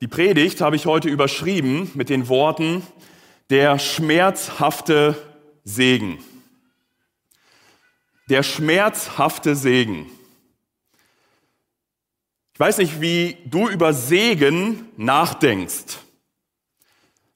[0.00, 2.86] Die Predigt habe ich heute überschrieben mit den Worten
[3.50, 5.16] der schmerzhafte
[5.64, 6.22] Segen.
[8.28, 10.06] Der schmerzhafte Segen.
[12.52, 15.98] Ich weiß nicht, wie du über Segen nachdenkst.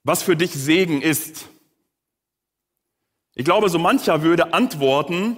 [0.05, 1.49] Was für dich Segen ist.
[3.35, 5.37] Ich glaube, so mancher würde antworten,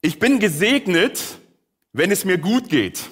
[0.00, 1.38] ich bin gesegnet,
[1.92, 3.10] wenn es mir gut geht.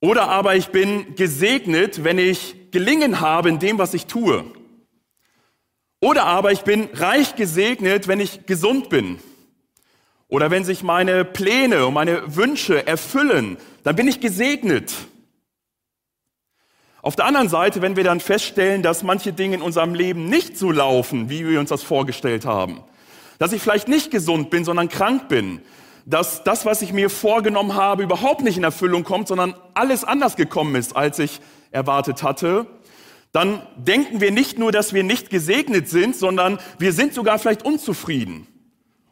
[0.00, 4.44] Oder aber ich bin gesegnet, wenn ich gelingen habe in dem, was ich tue.
[6.00, 9.18] Oder aber ich bin reich gesegnet, wenn ich gesund bin.
[10.28, 14.94] Oder wenn sich meine Pläne und meine Wünsche erfüllen, dann bin ich gesegnet.
[17.00, 20.56] Auf der anderen Seite, wenn wir dann feststellen, dass manche Dinge in unserem Leben nicht
[20.58, 22.82] so laufen, wie wir uns das vorgestellt haben,
[23.38, 25.62] dass ich vielleicht nicht gesund bin, sondern krank bin,
[26.08, 30.36] dass das, was ich mir vorgenommen habe, überhaupt nicht in Erfüllung kommt, sondern alles anders
[30.36, 31.40] gekommen ist, als ich
[31.70, 32.66] erwartet hatte,
[33.30, 37.62] dann denken wir nicht nur, dass wir nicht gesegnet sind, sondern wir sind sogar vielleicht
[37.62, 38.46] unzufrieden.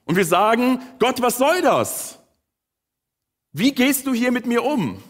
[0.06, 2.18] Und wir sagen, Gott, was soll das?
[3.52, 5.02] Wie gehst du hier mit mir um?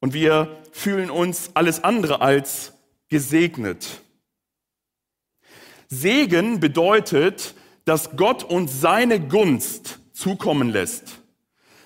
[0.00, 2.72] Und wir fühlen uns alles andere als
[3.10, 4.00] gesegnet.
[5.88, 11.20] Segen bedeutet, dass Gott uns seine Gunst zukommen lässt.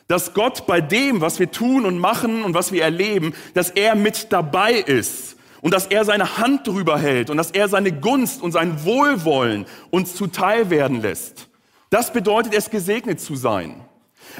[0.06, 3.96] Dass Gott bei dem, was wir tun und machen und was wir erleben, dass er
[3.96, 8.40] mit dabei ist und dass er seine Hand drüber hält und dass er seine Gunst
[8.40, 11.48] und sein Wohlwollen uns zuteil werden lässt.
[11.90, 13.80] Das bedeutet es, gesegnet zu sein.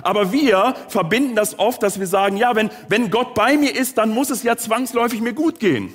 [0.03, 3.99] Aber wir verbinden das oft, dass wir sagen, ja, wenn, wenn Gott bei mir ist,
[3.99, 5.93] dann muss es ja zwangsläufig mir gut gehen.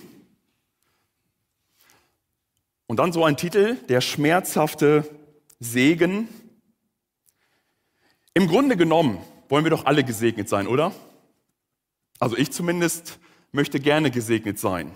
[2.87, 5.09] Und dann so ein Titel, der schmerzhafte
[5.59, 6.27] Segen.
[8.33, 10.93] Im Grunde genommen wollen wir doch alle gesegnet sein, oder?
[12.19, 13.19] Also ich zumindest
[13.51, 14.95] möchte gerne gesegnet sein.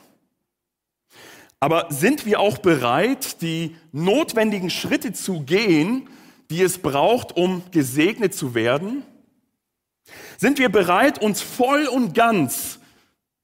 [1.60, 6.10] Aber sind wir auch bereit, die notwendigen Schritte zu gehen,
[6.50, 9.04] die es braucht, um gesegnet zu werden?
[10.38, 12.80] Sind wir bereit, uns voll und ganz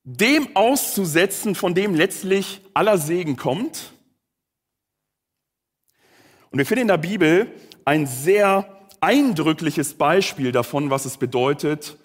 [0.04, 3.94] dem auszusetzen, von dem letztlich aller Segen kommt?
[6.52, 7.52] Und wir finden in der Bibel
[7.84, 11.98] ein sehr eindrückliches Beispiel davon, was es bedeutet,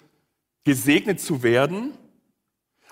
[0.65, 1.93] gesegnet zu werden.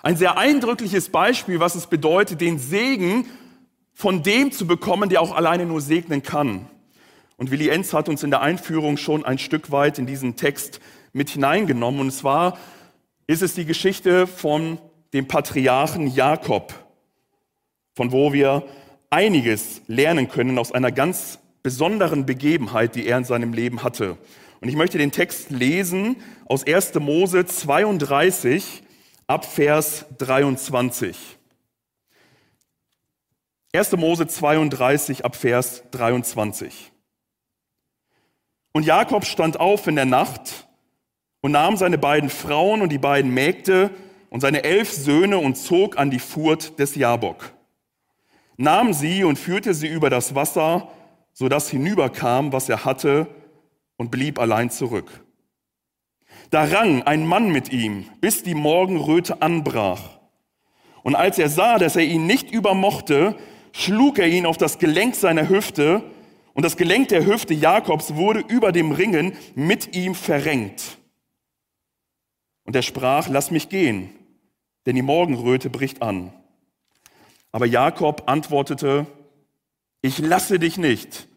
[0.02, 3.26] Ein sehr eindrückliches Beispiel, was es bedeutet, den Segen
[3.94, 6.68] von dem zu bekommen, der auch alleine nur segnen kann.
[7.36, 10.80] Und Willi Enz hat uns in der Einführung schon ein Stück weit in diesen Text
[11.14, 12.00] mit hineingenommen.
[12.00, 12.58] Und zwar
[13.28, 14.80] ist es die Geschichte von
[15.14, 16.74] dem Patriarchen Jakob,
[17.96, 18.64] von wo wir
[19.10, 24.18] einiges lernen können aus einer ganz besonderen Begebenheit, die er in seinem Leben hatte.
[24.62, 26.94] Und ich möchte den Text lesen aus 1.
[26.94, 28.84] Mose 32
[29.28, 31.18] ab Vers 23.
[33.74, 33.92] 1.
[33.98, 36.94] Mose 32 ab Vers 23.
[38.72, 40.70] Und Jakob stand auf in der Nacht
[41.42, 43.90] und nahm seine beiden Frauen und die beiden Mägde
[44.30, 47.52] und seine elf Söhne und zog an die Furt des Jabok.
[48.56, 50.90] Nahm sie und führte sie über das Wasser
[51.38, 53.28] so dass hinüberkam, was er hatte,
[53.96, 55.24] und blieb allein zurück.
[56.50, 60.18] Da rang ein Mann mit ihm, bis die Morgenröte anbrach.
[61.04, 63.36] Und als er sah, dass er ihn nicht übermochte,
[63.72, 66.02] schlug er ihn auf das Gelenk seiner Hüfte,
[66.56, 70.98] und das Gelenk der Hüfte Jakobs wurde über dem Ringen mit ihm verrenkt.
[72.64, 74.10] Und er sprach, lass mich gehen,
[74.88, 76.34] denn die Morgenröte bricht an.
[77.52, 79.06] Aber Jakob antwortete,
[80.02, 81.28] ich lasse dich nicht,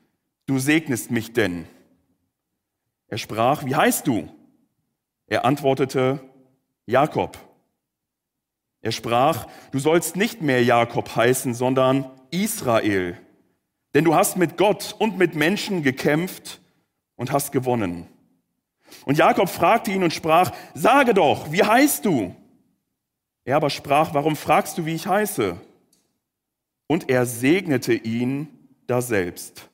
[0.46, 1.66] du segnest mich denn.
[3.08, 4.28] Er sprach, wie heißt du?
[5.26, 6.20] Er antwortete,
[6.86, 7.38] Jakob.
[8.82, 13.18] Er sprach, du sollst nicht mehr Jakob heißen, sondern Israel,
[13.94, 16.60] denn du hast mit Gott und mit Menschen gekämpft
[17.16, 18.06] und hast gewonnen.
[19.04, 22.34] Und Jakob fragte ihn und sprach, sage doch, wie heißt du?
[23.44, 25.56] Er aber sprach, warum fragst du, wie ich heiße?
[26.90, 28.48] Und er segnete ihn
[28.88, 29.70] daselbst.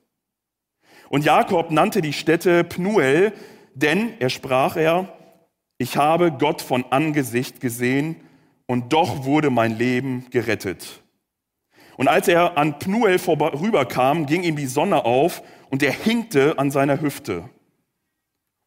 [1.09, 3.33] Und Jakob nannte die Stätte Pnuel,
[3.73, 5.17] denn, er sprach er,
[5.79, 8.17] ich habe Gott von Angesicht gesehen
[8.67, 11.01] und doch wurde mein Leben gerettet.
[11.95, 15.41] Und als er an Pnuel vorüberkam, ging ihm die Sonne auf
[15.71, 17.49] und er hinkte an seiner Hüfte.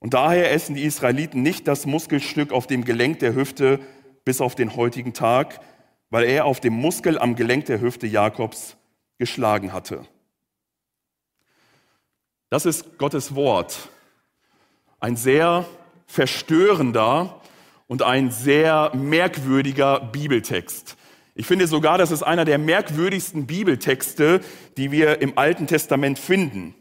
[0.01, 3.79] Und daher essen die Israeliten nicht das Muskelstück auf dem Gelenk der Hüfte
[4.25, 5.61] bis auf den heutigen Tag,
[6.11, 8.77] weil er auf dem Muskel am Gelenk der Hüfte Jakobs
[9.19, 10.07] geschlagen hatte.
[12.51, 13.89] Das ist Gottes Wort.
[14.99, 15.65] Ein sehr
[16.07, 17.41] verstörender
[17.87, 20.97] und ein sehr merkwürdiger Bibeltext.
[21.37, 24.41] Ich finde sogar, das ist einer der merkwürdigsten Bibeltexte,
[24.77, 26.75] die wir im Alten Testament finden.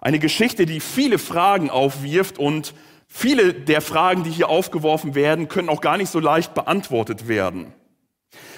[0.00, 2.74] Eine Geschichte, die viele Fragen aufwirft und
[3.06, 7.72] viele der Fragen, die hier aufgeworfen werden, können auch gar nicht so leicht beantwortet werden.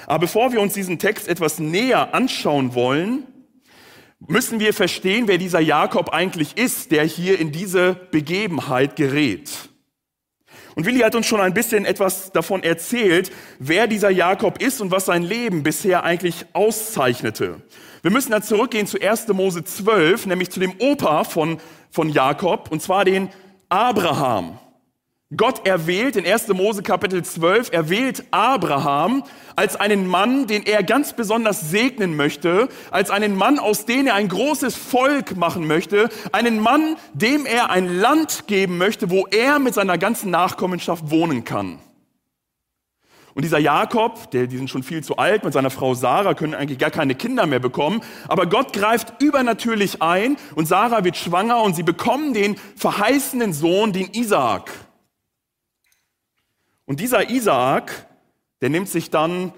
[0.06, 3.26] Aber bevor wir uns diesen Text etwas näher anschauen wollen,
[4.20, 9.50] müssen wir verstehen, wer dieser Jakob eigentlich ist, der hier in diese Begebenheit gerät.
[10.75, 14.91] Und Willi hat uns schon ein bisschen etwas davon erzählt, wer dieser Jakob ist und
[14.91, 17.62] was sein Leben bisher eigentlich auszeichnete.
[18.03, 19.26] Wir müssen dann zurückgehen zu 1.
[19.29, 21.59] Mose 12, nämlich zu dem Opa von,
[21.91, 23.29] von Jakob, und zwar den
[23.69, 24.59] Abraham.
[25.37, 26.49] Gott erwählt in 1.
[26.49, 29.23] Mose Kapitel 12, erwählt Abraham
[29.57, 34.15] als einen Mann, den er ganz besonders segnen möchte, als einen Mann, aus dem er
[34.15, 39.59] ein großes Volk machen möchte, einen Mann, dem er ein Land geben möchte, wo er
[39.59, 41.79] mit seiner ganzen Nachkommenschaft wohnen kann.
[43.35, 46.55] Und dieser Jakob, der, die sind schon viel zu alt, mit seiner Frau Sarah können
[46.55, 48.01] eigentlich gar keine Kinder mehr bekommen.
[48.29, 53.93] Aber Gott greift übernatürlich ein und Sarah wird schwanger und sie bekommen den verheißenen Sohn,
[53.93, 54.88] den Isaak.
[56.88, 58.06] Und dieser Isaak,
[58.62, 59.52] der nimmt sich dann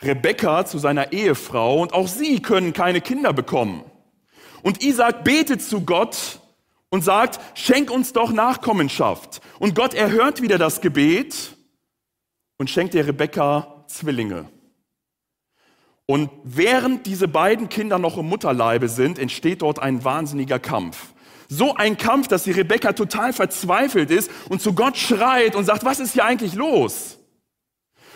[0.00, 3.82] Rebekka zu seiner Ehefrau und auch sie können keine Kinder bekommen.
[4.62, 6.40] Und Isaak betet zu Gott
[6.88, 9.40] und sagt, schenk uns doch Nachkommenschaft.
[9.58, 11.56] Und Gott erhört wieder das Gebet
[12.56, 14.48] und schenkt der Rebekka Zwillinge.
[16.06, 21.14] Und während diese beiden Kinder noch im Mutterleibe sind, entsteht dort ein wahnsinniger Kampf.
[21.48, 25.84] So ein Kampf, dass die Rebecca total verzweifelt ist und zu Gott schreit und sagt,
[25.84, 27.18] was ist hier eigentlich los?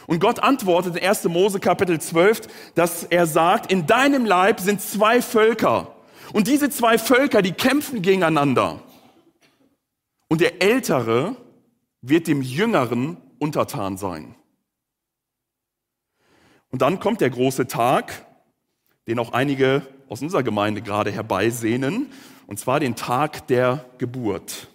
[0.06, 1.24] Und Gott antwortet in 1.
[1.24, 2.42] Mose Kapitel 12,
[2.74, 5.94] dass er sagt, in deinem Leib sind zwei Völker.
[6.32, 8.80] Und diese zwei Völker, die kämpfen gegeneinander.
[10.28, 11.36] Und der Ältere
[12.02, 14.34] wird dem Jüngeren untertan sein.
[16.70, 18.26] Und dann kommt der große Tag,
[19.06, 22.12] den auch einige aus unserer Gemeinde gerade herbeisehnen,
[22.50, 24.66] und zwar den Tag der Geburt.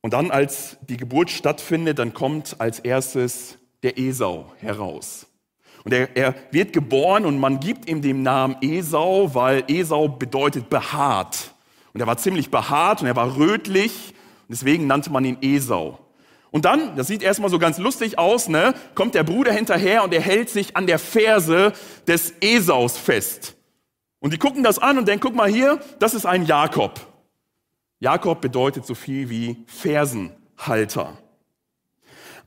[0.00, 5.26] Und dann, als die Geburt stattfindet, dann kommt als erstes der Esau heraus.
[5.82, 10.70] Und er, er wird geboren und man gibt ihm den Namen Esau, weil Esau bedeutet
[10.70, 11.52] behaart.
[11.92, 15.98] Und er war ziemlich behaart und er war rötlich und deswegen nannte man ihn Esau.
[16.52, 20.14] Und dann, das sieht erstmal so ganz lustig aus, ne, kommt der Bruder hinterher und
[20.14, 21.72] er hält sich an der Ferse
[22.06, 23.55] des Esaus fest.
[24.26, 26.98] Und die gucken das an und denken, guck mal hier, das ist ein Jakob.
[28.00, 31.16] Jakob bedeutet so viel wie Fersenhalter.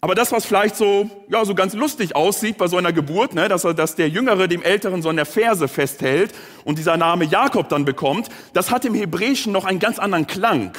[0.02, 3.48] Aber das, was vielleicht so, ja, so ganz lustig aussieht bei so einer Geburt, ne,
[3.48, 6.34] dass, er, dass der Jüngere dem Älteren so an der Ferse festhält
[6.66, 10.74] und dieser Name Jakob dann bekommt, das hat im Hebräischen noch einen ganz anderen Klang.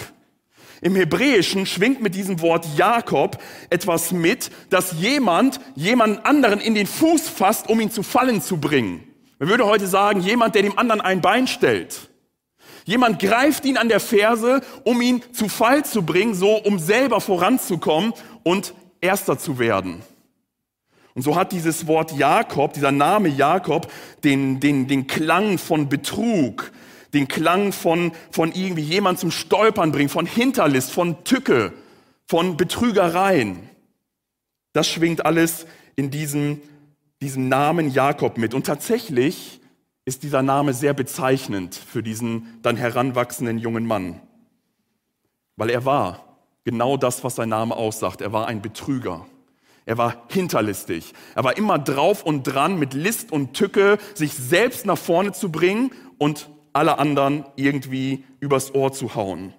[0.82, 6.87] Im Hebräischen schwingt mit diesem Wort Jakob etwas mit, dass jemand jemand anderen in den
[6.87, 9.09] Fuß fasst, um ihn zu fallen zu bringen.
[9.40, 12.10] Man würde heute sagen, jemand, der dem anderen ein Bein stellt.
[12.84, 17.22] Jemand greift ihn an der Ferse, um ihn zu Fall zu bringen, so um selber
[17.22, 20.02] voranzukommen und erster zu werden.
[21.14, 23.90] Und so hat dieses Wort Jakob, dieser Name Jakob,
[24.25, 26.70] den, den, den Klang von Betrug,
[27.14, 31.72] den Klang von, von irgendwie jemand zum Stolpern bringen, von Hinterlist, von Tücke,
[32.26, 33.70] von Betrügereien.
[34.75, 35.66] Das schwingt alles
[35.96, 36.60] in diesem
[37.22, 38.55] diesen Namen Jakob mit.
[38.55, 39.60] Und tatsächlich
[40.05, 44.20] ist dieser Name sehr bezeichnend für diesen dann heranwachsenden jungen Mann.
[45.56, 46.24] Weil er war
[46.65, 48.20] genau das, was sein Name aussagt.
[48.20, 49.27] Er war ein Betrüger.
[49.86, 51.12] Er war hinterlistig.
[51.34, 55.50] Er war immer drauf und dran, mit List und Tücke sich selbst nach vorne zu
[55.50, 59.53] bringen und alle anderen irgendwie übers Ohr zu hauen.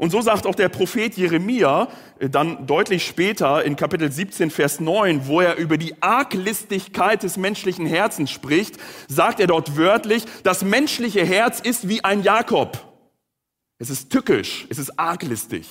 [0.00, 1.88] Und so sagt auch der Prophet Jeremia
[2.20, 7.36] äh, dann deutlich später in Kapitel 17, Vers 9, wo er über die Arglistigkeit des
[7.36, 8.78] menschlichen Herzens spricht,
[9.08, 12.82] sagt er dort wörtlich, das menschliche Herz ist wie ein Jakob.
[13.76, 15.68] Es ist tückisch, es ist arglistig.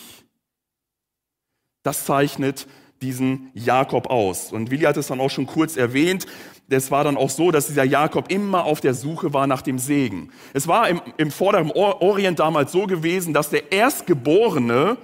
[1.82, 2.68] Das zeichnet
[3.02, 4.52] diesen Jakob aus.
[4.52, 6.28] Und Willi hat es dann auch schon kurz erwähnt
[6.70, 9.80] es war dann auch so, dass dieser Jakob immer auf der Suche war nach dem
[9.80, 10.32] Segen.
[10.54, 14.98] Es war im, im vorderen Orient damals so gewesen, dass der Erstgeborene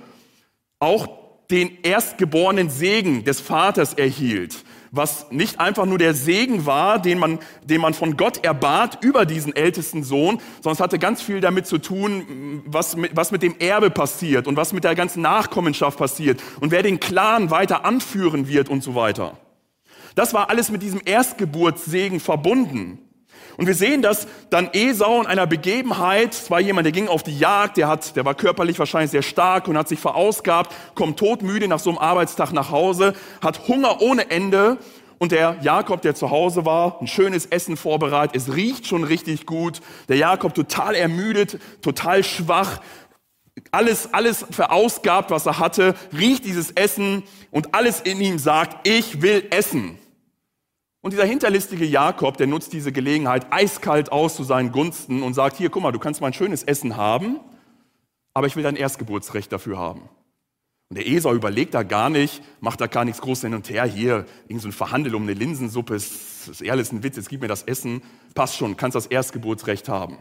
[0.79, 1.07] auch
[1.51, 7.39] den erstgeborenen Segen des Vaters erhielt, was nicht einfach nur der Segen war, den man,
[7.63, 11.67] den man von Gott erbat über diesen ältesten Sohn, sondern es hatte ganz viel damit
[11.67, 15.99] zu tun, was mit, was mit dem Erbe passiert und was mit der ganzen Nachkommenschaft
[15.99, 19.37] passiert und wer den Clan weiter anführen wird und so weiter.
[20.15, 22.99] Das war alles mit diesem Erstgeburtssegen verbunden.
[23.57, 27.23] Und wir sehen, dass dann Esau in einer Begebenheit, es war jemand, der ging auf
[27.23, 31.19] die Jagd, der, hat, der war körperlich wahrscheinlich sehr stark und hat sich verausgabt, kommt
[31.19, 34.77] todmüde nach so einem Arbeitstag nach Hause, hat Hunger ohne Ende
[35.19, 39.45] und der Jakob, der zu Hause war, ein schönes Essen vorbereitet, es riecht schon richtig
[39.45, 39.79] gut,
[40.09, 42.81] der Jakob total ermüdet, total schwach,
[43.71, 49.21] alles, alles verausgabt, was er hatte, riecht dieses Essen und alles in ihm sagt, ich
[49.21, 49.97] will essen.
[51.05, 55.55] Und dieser hinterlistige Jakob, der nutzt diese Gelegenheit eiskalt aus zu seinen Gunsten und sagt,
[55.55, 57.41] hier, guck mal, du kannst mal ein schönes Essen haben,
[58.33, 60.09] aber ich will dein Erstgeburtsrecht dafür haben.
[60.89, 63.85] Und der Esau überlegt da gar nicht, macht da gar nichts groß hin und her,
[63.85, 67.41] hier, irgend so ein Verhandel um eine Linsensuppe, ist, ist ehrlich ein Witz, jetzt gib
[67.41, 68.01] mir das Essen,
[68.33, 70.17] passt schon, kannst das Erstgeburtsrecht haben.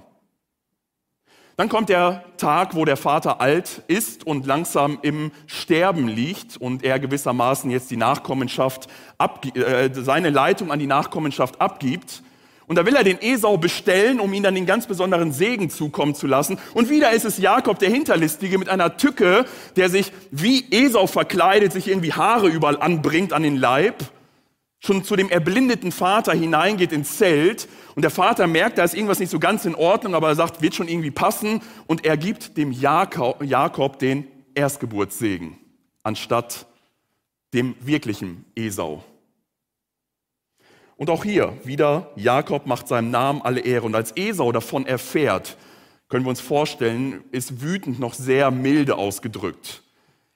[1.56, 6.82] Dann kommt der Tag, wo der Vater alt ist und langsam im Sterben liegt und
[6.82, 8.88] er gewissermaßen jetzt die Nachkommenschaft,
[9.54, 12.25] äh, seine Leitung an die Nachkommenschaft abgibt.
[12.66, 16.16] Und da will er den Esau bestellen, um ihn dann den ganz besonderen Segen zukommen
[16.16, 16.58] zu lassen.
[16.73, 19.44] Und wieder ist es Jakob, der Hinterlistige, mit einer Tücke,
[19.76, 24.02] der sich wie Esau verkleidet, sich irgendwie Haare überall anbringt an den Leib
[24.85, 29.19] schon zu dem erblindeten Vater hineingeht ins Zelt und der Vater merkt, da ist irgendwas
[29.19, 32.57] nicht so ganz in Ordnung, aber er sagt, wird schon irgendwie passen und er gibt
[32.59, 35.59] dem Jakob, den Erstgeburtssegen
[36.03, 36.67] anstatt
[37.55, 39.03] dem wirklichen Esau.
[40.97, 43.87] Und auch hier wieder, Jakob macht seinem Namen alle Ehre.
[43.87, 45.57] Und als Esau davon erfährt,
[46.09, 49.83] können wir uns vorstellen, ist wütend noch sehr milde ausgedrückt.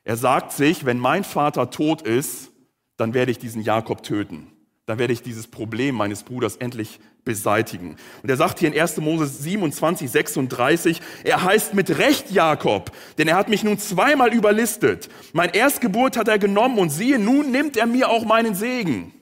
[0.03, 2.51] Er sagt sich, wenn mein Vater tot ist,
[2.99, 4.49] dann werde ich diesen Jakob töten.
[4.85, 7.97] Dann werde ich dieses Problem meines Bruders endlich beseitigen.
[8.23, 8.97] Und er sagt hier in 1.
[8.99, 15.11] Mose 27, 36, er heißt mit Recht Jakob, denn er hat mich nun zweimal überlistet.
[15.35, 19.13] Mein Erstgeburt hat er genommen und siehe, nun nimmt er mir auch meinen Segen.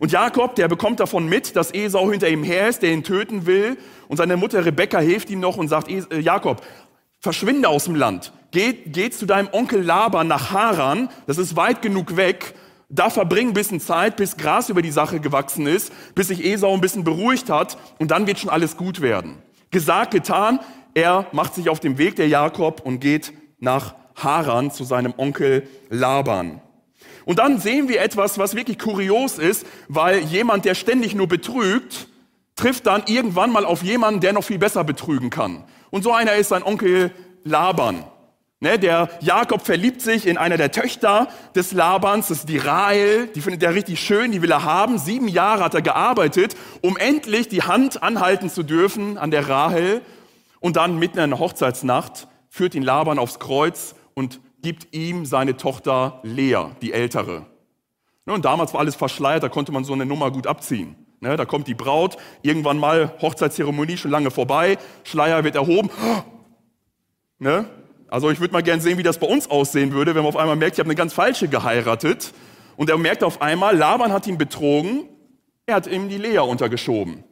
[0.00, 3.46] Und Jakob, der bekommt davon mit, dass Esau hinter ihm her ist, der ihn töten
[3.46, 3.76] will.
[4.08, 6.62] Und seine Mutter Rebekka hilft ihm noch und sagt, äh, Jakob,
[7.20, 8.32] verschwinde aus dem Land.
[8.50, 12.54] Geh, geh zu deinem Onkel Laban nach Haran, das ist weit genug weg.
[12.88, 16.74] Da verbring ein bisschen Zeit, bis Gras über die Sache gewachsen ist, bis sich Esau
[16.74, 19.38] ein bisschen beruhigt hat und dann wird schon alles gut werden.
[19.70, 20.58] Gesagt, getan,
[20.94, 25.68] er macht sich auf den Weg, der Jakob, und geht nach Haran zu seinem Onkel
[25.88, 26.60] Laban.
[27.24, 32.08] Und dann sehen wir etwas, was wirklich kurios ist, weil jemand, der ständig nur betrügt,
[32.56, 35.64] trifft dann irgendwann mal auf jemanden, der noch viel besser betrügen kann.
[35.90, 37.12] Und so einer ist sein Onkel
[37.44, 38.04] Laban.
[38.62, 43.28] Ne, der Jakob verliebt sich in einer der Töchter des Labans, das ist die Rahel,
[43.28, 44.98] die findet er richtig schön, die will er haben.
[44.98, 50.02] Sieben Jahre hat er gearbeitet, um endlich die Hand anhalten zu dürfen an der Rahel.
[50.60, 55.56] Und dann mitten in der Hochzeitsnacht führt ihn Laban aufs Kreuz und gibt ihm seine
[55.56, 57.46] Tochter Lea, die ältere.
[58.26, 60.96] Ne, und damals war alles verschleiert, da konnte man so eine Nummer gut abziehen.
[61.20, 65.90] Ne, da kommt die Braut, irgendwann mal Hochzeitszeremonie schon lange vorbei, Schleier wird erhoben.
[67.42, 67.64] Ne?
[68.08, 70.36] Also ich würde mal gerne sehen, wie das bei uns aussehen würde, wenn man auf
[70.36, 72.34] einmal merkt, ich habe eine ganz falsche geheiratet.
[72.76, 75.04] Und er merkt auf einmal, Laban hat ihn betrogen,
[75.64, 77.24] er hat ihm die Lea untergeschoben.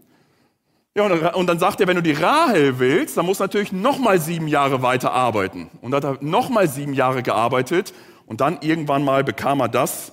[0.95, 4.19] Ja, und dann sagt er, wenn du die Rahel willst, dann musst du natürlich nochmal
[4.19, 5.69] sieben Jahre weiter arbeiten.
[5.83, 7.93] Und dann hat er nochmal sieben Jahre gearbeitet
[8.25, 10.13] und dann irgendwann mal bekam er das,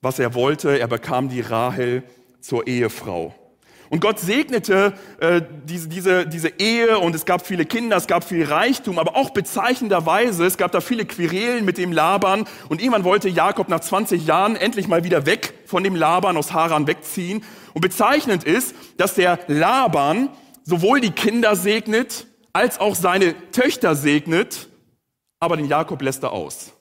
[0.00, 0.78] was er wollte.
[0.78, 2.02] Er bekam die Rahel
[2.44, 3.34] zur Ehefrau.
[3.90, 8.24] Und Gott segnete äh, diese, diese, diese Ehe und es gab viele Kinder, es gab
[8.24, 13.04] viel Reichtum, aber auch bezeichnenderweise, es gab da viele Querelen mit dem Laban und irgendwann
[13.04, 17.44] wollte Jakob nach 20 Jahren endlich mal wieder weg von dem Laban aus Haran wegziehen.
[17.72, 20.28] Und bezeichnend ist, dass der Laban
[20.64, 24.68] sowohl die Kinder segnet, als auch seine Töchter segnet,
[25.40, 26.72] aber den Jakob lässt er aus.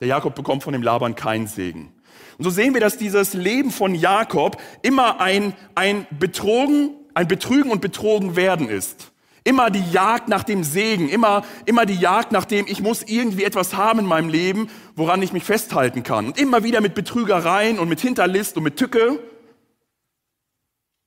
[0.00, 1.93] Der Jakob bekommt von dem Laban keinen Segen.
[2.38, 7.70] Und so sehen wir, dass dieses Leben von Jakob immer ein, ein Betrogen, ein Betrügen
[7.70, 9.12] und Betrogen werden ist.
[9.44, 13.44] Immer die Jagd nach dem Segen, immer, immer die Jagd nach dem, ich muss irgendwie
[13.44, 16.26] etwas haben in meinem Leben, woran ich mich festhalten kann.
[16.26, 19.18] Und immer wieder mit Betrügereien und mit Hinterlist und mit Tücke.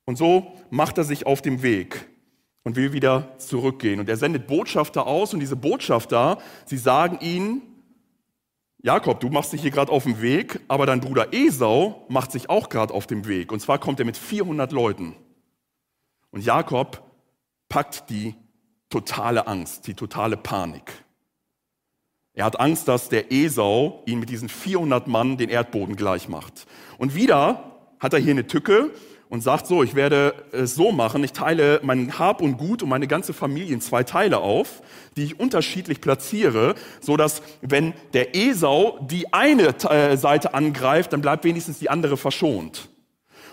[0.06, 2.08] Und so macht er sich auf dem Weg
[2.64, 4.00] und will wieder zurückgehen.
[4.00, 7.62] Und er sendet Botschafter aus und diese Botschafter, sie sagen ihnen,
[8.80, 12.50] Jakob, du machst dich hier gerade auf dem Weg, aber dein Bruder Esau macht sich
[12.50, 13.52] auch gerade auf dem Weg.
[13.52, 15.16] Und zwar kommt er mit 400 Leuten.
[16.30, 17.04] Und Jakob
[17.70, 18.36] packt die
[18.90, 21.04] totale Angst, die totale Panik.
[22.34, 26.68] Er hat Angst, dass der Esau ihn mit diesen 400 Mann den Erdboden gleich macht.
[27.00, 28.92] Und wieder hat er hier eine Tücke
[29.30, 32.90] und sagt so, ich werde es so machen, ich teile mein Hab und Gut und
[32.90, 34.82] meine ganze Familie in zwei Teile auf,
[35.16, 41.22] die ich unterschiedlich platziere, so dass wenn der Esau die eine äh, Seite angreift, dann
[41.22, 42.90] bleibt wenigstens die andere verschont.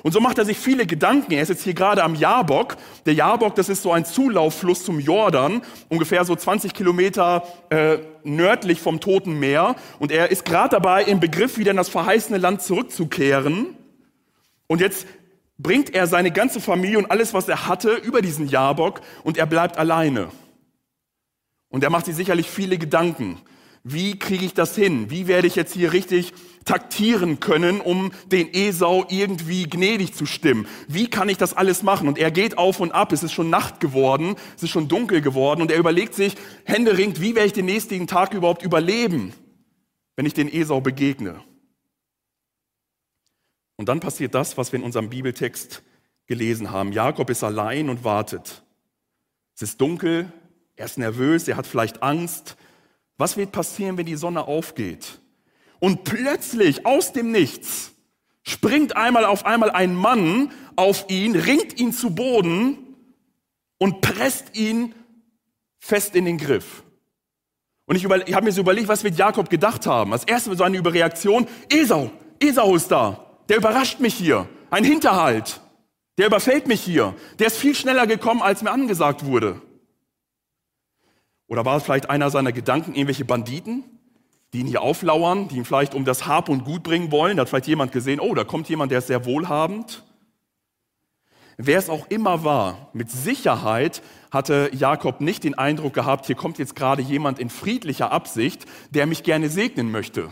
[0.05, 1.33] Und so macht er sich viele Gedanken.
[1.33, 2.77] Er ist jetzt hier gerade am Jabok.
[3.07, 8.81] Der Jabok, das ist so ein Zulauffluss zum Jordan, ungefähr so 20 Kilometer äh, nördlich
[8.83, 9.77] vom Toten Meer.
[9.99, 13.79] Und er ist gerade dabei, im Begriff wieder in das verheißene Land zurückzukehren.
[14.67, 15.07] Und jetzt
[15.65, 19.47] bringt er seine ganze Familie und alles, was er hatte, über diesen Jabok und er
[19.47, 20.29] bleibt alleine.
[21.71, 23.41] Und er macht sich sicherlich viele Gedanken.
[23.83, 25.11] Wie kriege ich das hin?
[25.11, 26.33] Wie werde ich jetzt hier richtig
[26.65, 30.67] taktieren können, um den Esau irgendwie gnädig zu stimmen?
[30.87, 32.09] Wie kann ich das alles machen?
[32.09, 33.13] Und er geht auf und ab.
[33.13, 34.37] Es ist schon Nacht geworden.
[34.57, 35.63] Es ist schon dunkel geworden.
[35.63, 39.33] Und er überlegt sich, Hände ringt, wie werde ich den nächsten Tag überhaupt überleben,
[40.17, 41.41] wenn ich den Esau begegne?
[43.77, 45.83] Und dann passiert das, was wir in unserem Bibeltext
[46.27, 46.93] gelesen haben.
[46.93, 48.63] Jakob ist allein und wartet.
[49.55, 50.33] Es ist dunkel,
[50.77, 52.57] er ist nervös, er hat vielleicht Angst.
[53.17, 55.21] Was wird passieren, wenn die Sonne aufgeht?
[55.79, 57.93] Und plötzlich aus dem Nichts
[58.43, 62.79] springt einmal auf einmal ein Mann auf ihn, ringt ihn zu Boden
[63.79, 64.95] und presst ihn
[65.79, 66.83] fest in den Griff.
[67.87, 70.13] Und ich, ich habe mir so überlegt, was wird Jakob gedacht haben.
[70.13, 73.24] Als erstes so eine Überreaktion, Esau, Esau ist da.
[73.49, 74.49] Der überrascht mich hier.
[74.71, 75.61] Ein Hinterhalt.
[76.19, 77.15] Der überfällt mich hier.
[77.39, 79.61] Der ist viel schneller gekommen, als mir angesagt wurde.
[81.47, 83.85] Oder war es vielleicht einer seiner Gedanken, irgendwelche Banditen,
[84.53, 87.37] die ihn hier auflauern, die ihn vielleicht um das Hab und Gut bringen wollen?
[87.37, 90.05] Da hat vielleicht jemand gesehen, oh, da kommt jemand, der ist sehr wohlhabend.
[91.57, 96.59] Wer es auch immer war, mit Sicherheit hatte Jakob nicht den Eindruck gehabt, hier kommt
[96.59, 100.31] jetzt gerade jemand in friedlicher Absicht, der mich gerne segnen möchte.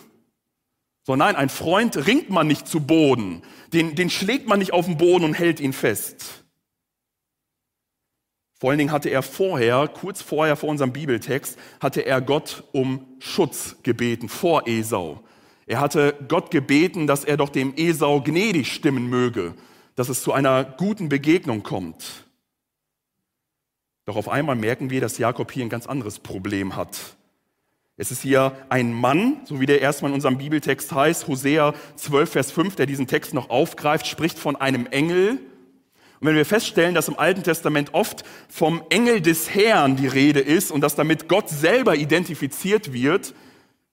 [1.05, 3.43] So nein, ein Freund ringt man nicht zu Boden,
[3.73, 6.45] den, den schlägt man nicht auf den Boden und hält ihn fest.
[8.61, 13.17] Vor allen Dingen hatte er vorher, kurz vorher vor unserem Bibeltext, hatte er Gott um
[13.19, 15.25] Schutz gebeten vor Esau.
[15.67, 19.55] Er hatte Gott gebeten, dass er doch dem Esau gnädig stimmen möge,
[19.97, 22.29] dass es zu einer guten Begegnung kommt.
[24.05, 27.17] Doch auf einmal merken wir, dass Jakob hier ein ganz anderes Problem hat.
[28.03, 32.33] Es ist hier ein Mann, so wie der erstmal in unserem Bibeltext heißt, Hosea 12,
[32.33, 35.39] Vers 5, der diesen Text noch aufgreift, spricht von einem Engel.
[36.19, 40.41] Und wenn wir feststellen, dass im Alten Testament oft vom Engel des Herrn die Rede
[40.41, 43.37] ist und dass damit Gott selber identifiziert wird,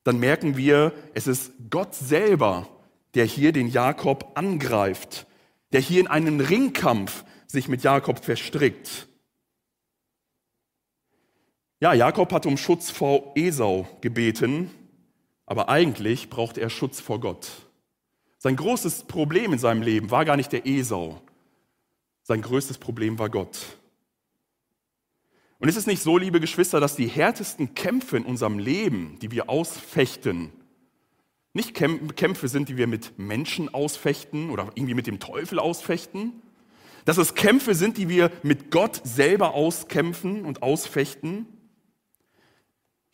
[0.04, 2.68] dann merken wir, es ist Gott selber,
[3.14, 5.28] der hier den Jakob angreift,
[5.72, 9.08] der hier in einen Ringkampf sich mit Jakob verstrickt.
[11.82, 14.70] Ja, Jakob hat um Schutz vor Esau gebeten,
[15.46, 17.50] aber eigentlich braucht er Schutz vor Gott.
[18.38, 21.22] Sein großes Problem in seinem Leben war gar nicht der Esau.
[22.24, 23.60] Sein größtes Problem war Gott.
[25.60, 29.32] Und ist es nicht so, liebe Geschwister, dass die härtesten Kämpfe in unserem Leben, die
[29.32, 30.52] wir ausfechten,
[31.54, 36.42] nicht Kämpfe sind, die wir mit Menschen ausfechten oder irgendwie mit dem Teufel ausfechten,
[37.06, 41.48] dass es Kämpfe sind, die wir mit Gott selber auskämpfen und ausfechten,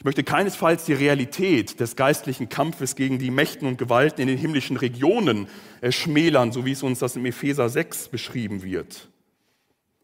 [0.05, 4.77] möchte keinesfalls die Realität des geistlichen Kampfes gegen die Mächten und Gewalten in den himmlischen
[4.77, 5.47] Regionen
[5.81, 9.09] äh, schmälern, so wie es uns das im Epheser 6 beschrieben wird.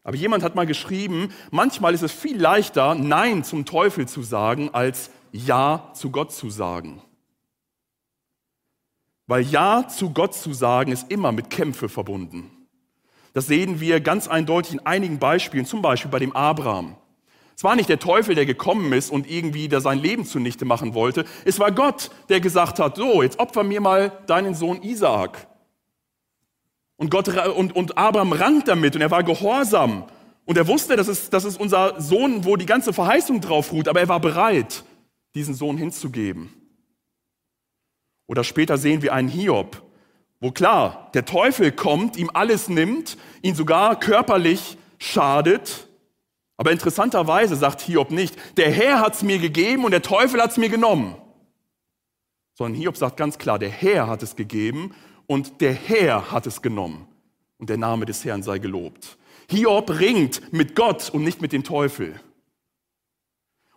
[0.02, 4.70] Aber jemand hat mal geschrieben, manchmal ist es viel leichter, Nein zum Teufel zu sagen,
[4.72, 7.00] als Ja zu Gott zu sagen.
[9.28, 12.50] Weil Ja zu Gott zu sagen ist immer mit Kämpfe verbunden.
[13.34, 16.96] Das sehen wir ganz eindeutig in einigen Beispielen, zum Beispiel bei dem Abraham.
[17.56, 20.94] Es war nicht der Teufel, der gekommen ist und irgendwie da sein Leben zunichte machen
[20.94, 21.24] wollte.
[21.44, 25.46] Es war Gott, der gesagt hat, so, jetzt opfer mir mal deinen Sohn Isaak.
[26.96, 30.04] Und, Gott, und, und Abraham rang damit und er war gehorsam.
[30.44, 33.88] Und er wusste, das ist, das ist unser Sohn, wo die ganze Verheißung drauf ruht,
[33.88, 34.84] aber er war bereit,
[35.34, 36.52] diesen Sohn hinzugeben.
[38.26, 39.82] Oder später sehen wir einen Hiob,
[40.40, 45.88] wo klar, der Teufel kommt, ihm alles nimmt, ihn sogar körperlich schadet
[46.62, 50.52] aber interessanterweise sagt Hiob nicht, der Herr hat es mir gegeben und der Teufel hat
[50.52, 51.16] es mir genommen.
[52.54, 54.94] Sondern Hiob sagt ganz klar, der Herr hat es gegeben
[55.26, 57.08] und der Herr hat es genommen.
[57.58, 59.18] Und der Name des Herrn sei gelobt.
[59.50, 62.20] Hiob ringt mit Gott und nicht mit dem Teufel.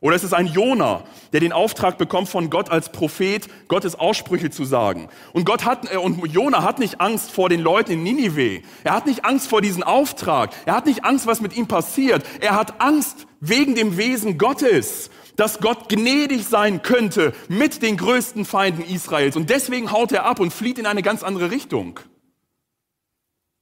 [0.06, 4.52] Oder es ist ein Jona, der den Auftrag bekommt von Gott als Prophet, Gottes Aussprüche
[4.52, 5.10] zu sagen.
[5.34, 8.62] Und Gott hat, äh, und Jona hat nicht Angst vor den Leuten in Ninive.
[8.84, 10.52] Er hat nicht Angst vor diesem Auftrag.
[10.68, 12.24] Er hat nicht Angst, was mit ihm passiert.
[12.39, 18.46] Er hat Angst wegen dem Wesen Gottes, dass Gott gnädig sein könnte mit den größten
[18.46, 19.36] Feinden Israels.
[19.36, 22.00] Und deswegen haut er ab und flieht in eine ganz andere Richtung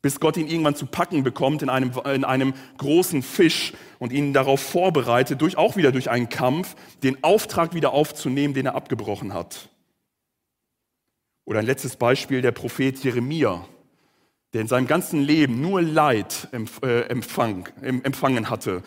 [0.04, 4.34] bis Gott ihn irgendwann zu packen bekommt in einem, in einem großen Fisch und ihn
[4.34, 9.34] darauf vorbereitet, durch, auch wieder durch einen Kampf, den Auftrag wieder aufzunehmen, den er abgebrochen
[9.34, 9.70] hat.
[11.46, 13.66] Oder ein letztes Beispiel, der Prophet Jeremia,
[14.52, 16.50] der in seinem ganzen Leben nur Leid
[16.82, 18.84] äh, empfangen hatte,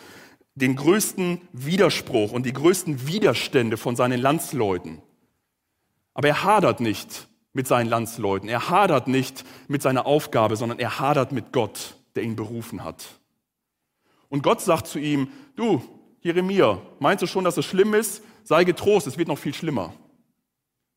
[0.53, 5.01] den größten Widerspruch und die größten Widerstände von seinen Landsleuten.
[6.13, 7.27] Aber er hadert nicht
[7.57, 12.21] mit seinen Landsleuten, er hadert nicht mit seiner Aufgabe, sondern er hadert mit Gott, der
[12.21, 13.07] ihn berufen hat.
[14.29, 15.81] Und Gott sagt zu ihm, du,
[16.21, 18.21] Jeremia, meinst du schon, dass es schlimm ist?
[18.43, 19.91] Sei getrost, es wird noch viel schlimmer.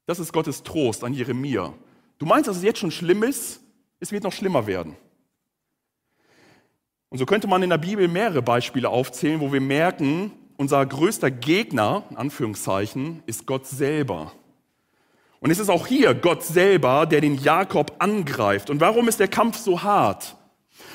[0.05, 1.73] Das ist Gottes Trost an Jeremia.
[2.19, 3.63] Du meinst, dass es jetzt schon schlimm ist?
[3.99, 4.97] Es wird noch schlimmer werden.
[7.09, 11.31] Und so könnte man in der Bibel mehrere Beispiele aufzählen, wo wir merken, unser größter
[11.31, 14.33] Gegner, in Anführungszeichen, ist Gott selber.
[15.41, 18.69] Und es ist auch hier Gott selber, der den Jakob angreift.
[18.69, 20.37] Und warum ist der Kampf so hart?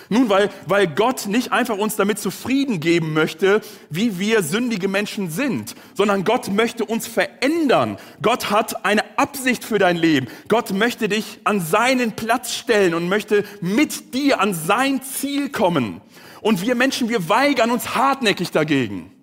[0.10, 5.32] Nun, weil, weil Gott nicht einfach uns damit zufrieden geben möchte, wie wir sündige Menschen
[5.32, 7.98] sind, sondern Gott möchte uns verändern.
[8.22, 10.28] Gott hat eine Absicht für dein Leben.
[10.48, 16.02] Gott möchte dich an seinen Platz stellen und möchte mit dir an sein Ziel kommen.
[16.42, 19.15] Und wir Menschen, wir weigern uns hartnäckig dagegen.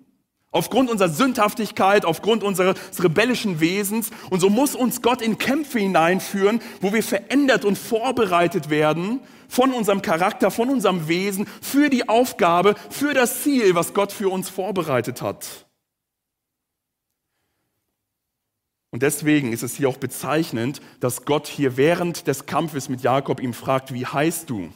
[0.53, 4.11] Aufgrund unserer Sündhaftigkeit, aufgrund unseres rebellischen Wesens.
[4.29, 9.73] Und so muss uns Gott in Kämpfe hineinführen, wo wir verändert und vorbereitet werden von
[9.73, 14.49] unserem Charakter, von unserem Wesen, für die Aufgabe, für das Ziel, was Gott für uns
[14.49, 15.65] vorbereitet hat.
[18.91, 23.39] Und deswegen ist es hier auch bezeichnend, dass Gott hier während des Kampfes mit Jakob
[23.41, 24.71] ihm fragt, wie heißt du?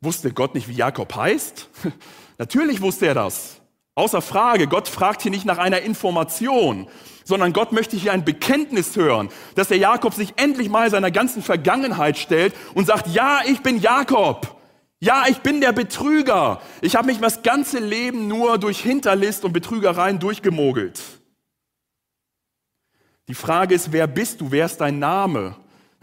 [0.00, 1.68] Wusste Gott nicht, wie Jakob heißt?
[2.38, 3.60] Natürlich wusste er das.
[3.96, 6.86] Außer Frage, Gott fragt hier nicht nach einer Information,
[7.24, 11.42] sondern Gott möchte hier ein Bekenntnis hören, dass der Jakob sich endlich mal seiner ganzen
[11.42, 14.54] Vergangenheit stellt und sagt, ja, ich bin Jakob.
[15.00, 16.60] Ja, ich bin der Betrüger.
[16.82, 21.02] Ich habe mich das ganze Leben nur durch Hinterlist und Betrügereien durchgemogelt.
[23.28, 24.50] Die Frage ist, wer bist du?
[24.50, 25.56] Wer ist dein Name?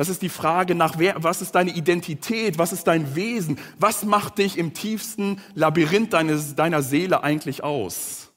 [0.03, 2.57] Das ist die Frage nach, wer, was ist deine Identität?
[2.57, 3.57] Was ist dein Wesen?
[3.79, 8.33] Was macht dich im tiefsten Labyrinth deines, deiner Seele eigentlich aus?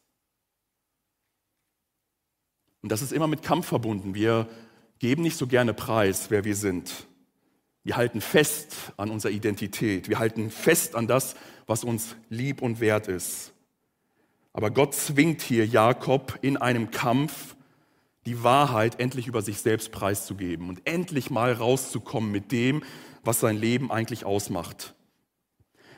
[2.83, 4.15] Und das ist immer mit Kampf verbunden.
[4.15, 4.49] Wir
[5.01, 7.09] geben nicht so gerne preis, wer wir sind.
[7.83, 10.09] Wir halten fest an unserer Identität.
[10.09, 11.35] Wir halten fest an das,
[11.67, 13.53] was uns lieb und wert ist.
[14.53, 17.56] Aber Gott zwingt hier Jakob in einem Kampf,
[18.27, 22.83] die Wahrheit endlich über sich selbst preiszugeben und endlich mal rauszukommen mit dem,
[23.23, 24.95] was sein Leben eigentlich ausmacht.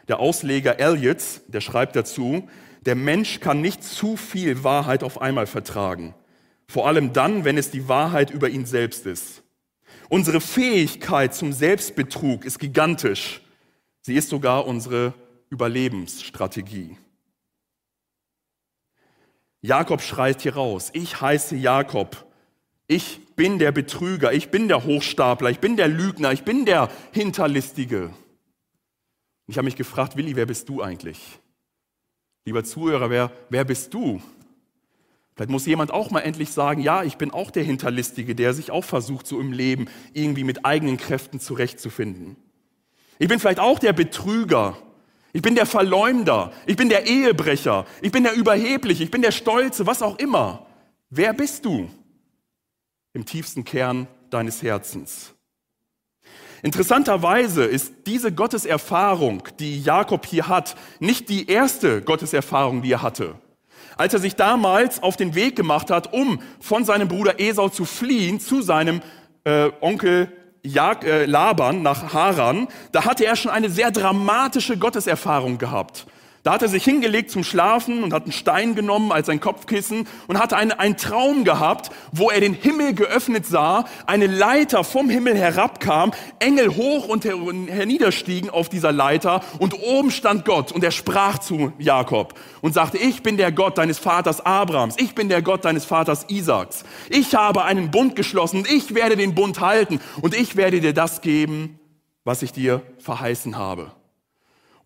[0.08, 2.48] Der Ausleger Elliot, der schreibt dazu,
[2.82, 6.14] der Mensch kann nicht zu viel Wahrheit auf einmal vertragen.
[6.68, 9.42] Vor allem dann, wenn es die Wahrheit über ihn selbst ist.
[10.10, 13.42] Unsere Fähigkeit zum Selbstbetrug ist gigantisch.
[14.02, 15.12] Sie ist sogar unsere
[15.50, 16.96] Überlebensstrategie.
[19.60, 22.26] Jakob schreit hier raus, ich heiße Jakob,
[22.86, 26.90] ich bin der Betrüger, ich bin der Hochstapler, ich bin der Lügner, ich bin der
[27.12, 28.10] Hinterlistige.
[29.46, 31.40] Ich habe mich gefragt, Willi, wer bist du eigentlich?
[32.44, 34.22] Lieber Zuhörer, wer, wer bist du?
[35.34, 38.70] Vielleicht muss jemand auch mal endlich sagen, ja, ich bin auch der Hinterlistige, der sich
[38.70, 42.36] auch versucht, so im Leben irgendwie mit eigenen Kräften zurechtzufinden.
[43.18, 44.76] Ich bin vielleicht auch der Betrüger.
[45.32, 46.52] Ich bin der Verleumder.
[46.66, 47.86] Ich bin der Ehebrecher.
[48.00, 49.04] Ich bin der Überhebliche.
[49.04, 50.66] Ich bin der Stolze, was auch immer.
[51.10, 51.88] Wer bist du
[53.12, 55.34] im tiefsten Kern deines Herzens?
[56.62, 63.36] Interessanterweise ist diese Gotteserfahrung, die Jakob hier hat, nicht die erste Gotteserfahrung, die er hatte.
[63.96, 67.84] Als er sich damals auf den Weg gemacht hat, um von seinem Bruder Esau zu
[67.84, 69.02] fliehen zu seinem
[69.44, 70.32] äh, Onkel
[70.62, 76.06] Jag, äh, Laban nach Haran, da hatte er schon eine sehr dramatische Gotteserfahrung gehabt.
[76.48, 80.08] Da hat er sich hingelegt zum Schlafen und hat einen Stein genommen als sein Kopfkissen
[80.28, 85.10] und hatte einen, einen Traum gehabt, wo er den Himmel geöffnet sah, eine Leiter vom
[85.10, 90.90] Himmel herabkam, Engel hoch und herniederstiegen auf dieser Leiter und oben stand Gott und er
[90.90, 92.32] sprach zu Jakob
[92.62, 96.30] und sagte, ich bin der Gott deines Vaters Abrahams, ich bin der Gott deines Vaters
[96.30, 100.94] Isaaks, ich habe einen Bund geschlossen, ich werde den Bund halten und ich werde dir
[100.94, 101.78] das geben,
[102.24, 103.97] was ich dir verheißen habe.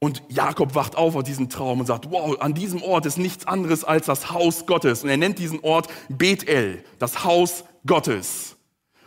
[0.02, 3.46] Und Jakob wacht auf aus diesem Traum und sagt, wow, an diesem Ort ist nichts
[3.46, 5.04] anderes als das Haus Gottes.
[5.04, 8.56] Und er nennt diesen Ort Bethel, das Haus Gottes.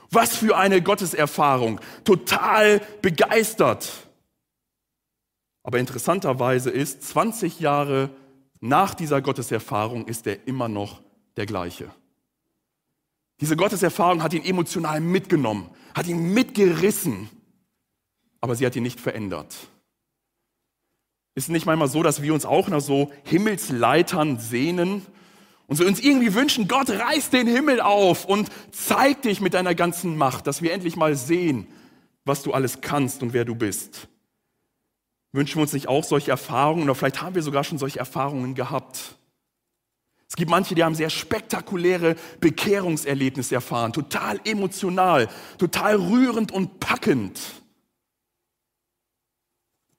[0.09, 1.81] Was für eine Gotteserfahrung.
[2.05, 3.91] Total begeistert.
[5.63, 8.09] Aber interessanterweise ist, 20 Jahre
[8.61, 11.01] nach dieser Gotteserfahrung ist er immer noch
[11.35, 11.91] der gleiche.
[13.41, 17.29] Diese Gotteserfahrung hat ihn emotional mitgenommen, hat ihn mitgerissen,
[18.39, 19.53] aber sie hat ihn nicht verändert.
[21.35, 25.05] Ist nicht manchmal so, dass wir uns auch nach so Himmelsleitern sehnen
[25.67, 29.75] und so uns irgendwie wünschen, Gott reiß den Himmel auf und zeig dich mit deiner
[29.75, 31.67] ganzen Macht, dass wir endlich mal sehen,
[32.23, 34.07] was du alles kannst und wer du bist.
[35.33, 38.55] Wünschen wir uns nicht auch solche Erfahrungen oder vielleicht haben wir sogar schon solche Erfahrungen
[38.55, 39.15] gehabt?
[40.29, 47.39] Es gibt manche, die haben sehr spektakuläre Bekehrungserlebnisse erfahren, total emotional, total rührend und packend.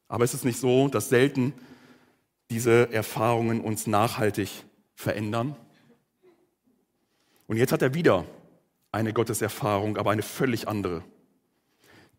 [0.09, 1.53] Aber ist es nicht so, dass selten
[2.51, 4.51] diese Erfahrungen uns nachhaltig
[4.95, 5.57] verändern?
[7.47, 8.25] Und jetzt hat er wieder
[8.93, 11.03] eine Gotteserfahrung, aber eine völlig andere.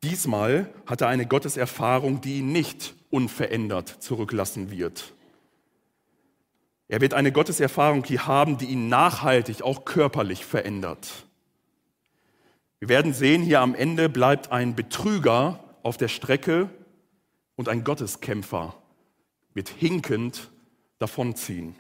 [0.03, 5.13] Diesmal hat er eine Gotteserfahrung, die ihn nicht unverändert zurücklassen wird.
[6.87, 11.07] Er wird eine Gotteserfahrung hier haben, die ihn nachhaltig, auch körperlich verändert.
[12.79, 16.69] Wir werden sehen, hier am Ende bleibt ein Betrüger auf der Strecke
[17.57, 18.73] und ein Gotteskämpfer
[19.53, 20.49] wird hinkend
[20.99, 21.75] davonziehen.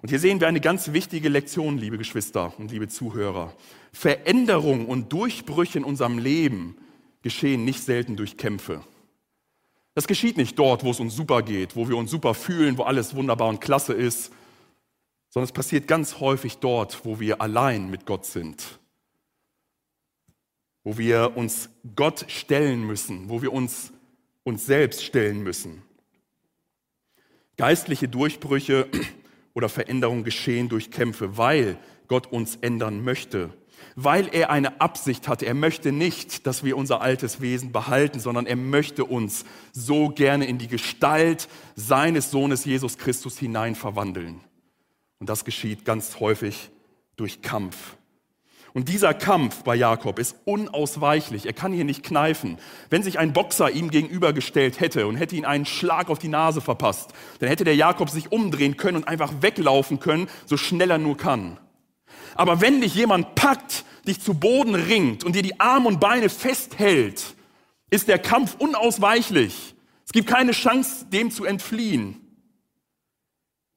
[0.00, 3.52] Und hier sehen wir eine ganz wichtige Lektion, liebe Geschwister und liebe Zuhörer.
[3.92, 6.76] Veränderung und Durchbrüche in unserem Leben
[7.22, 8.84] geschehen nicht selten durch Kämpfe.
[9.94, 12.84] Das geschieht nicht dort, wo es uns super geht, wo wir uns super fühlen, wo
[12.84, 14.32] alles wunderbar und klasse ist,
[15.30, 18.78] sondern es passiert ganz häufig dort, wo wir allein mit Gott sind,
[20.84, 23.92] wo wir uns Gott stellen müssen, wo wir uns
[24.44, 25.82] uns selbst stellen müssen.
[27.56, 28.88] Geistliche Durchbrüche
[29.54, 31.78] oder Veränderungen geschehen durch Kämpfe, weil
[32.08, 33.50] Gott uns ändern möchte,
[33.94, 35.42] weil er eine Absicht hat.
[35.42, 40.46] Er möchte nicht, dass wir unser altes Wesen behalten, sondern er möchte uns so gerne
[40.46, 44.40] in die Gestalt seines Sohnes Jesus Christus hinein verwandeln.
[45.18, 46.70] Und das geschieht ganz häufig
[47.16, 47.96] durch Kampf.
[48.74, 51.44] Und dieser Kampf bei Jakob ist unausweichlich.
[51.44, 52.58] Er kann hier nicht kneifen.
[52.88, 56.62] Wenn sich ein Boxer ihm gegenübergestellt hätte und hätte ihn einen Schlag auf die Nase
[56.62, 60.98] verpasst, dann hätte der Jakob sich umdrehen können und einfach weglaufen können, so schnell er
[60.98, 61.58] nur kann.
[62.34, 66.30] Aber wenn dich jemand packt, dich zu Boden ringt und dir die Arme und Beine
[66.30, 67.34] festhält,
[67.90, 69.74] ist der Kampf unausweichlich.
[70.06, 72.14] Es gibt keine Chance, dem zu entfliehen.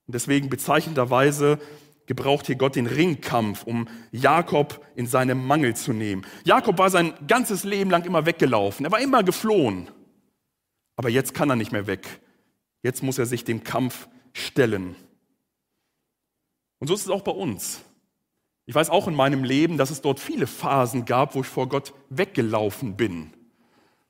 [0.08, 1.60] Und deswegen bezeichnenderweise
[2.06, 6.26] gebraucht hier Gott den Ringkampf, um Jakob in seinem Mangel zu nehmen.
[6.44, 8.86] Jakob war sein ganzes Leben lang immer weggelaufen.
[8.86, 9.90] Er war immer geflohen.
[10.96, 12.22] Aber jetzt kann er nicht mehr weg.
[12.84, 14.96] Jetzt muss er sich dem Kampf stellen.
[16.80, 17.82] Und so ist es auch bei uns.
[18.68, 21.70] Ich weiß auch in meinem Leben, dass es dort viele Phasen gab, wo ich vor
[21.70, 23.32] Gott weggelaufen bin.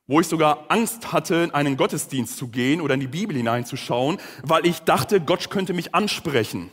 [0.06, 4.18] Wo ich sogar Angst hatte, in einen Gottesdienst zu gehen oder in die Bibel hineinzuschauen,
[4.42, 6.70] weil ich dachte, Gott könnte mich ansprechen.